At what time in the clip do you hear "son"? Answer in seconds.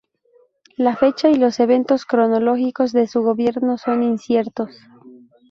3.77-4.01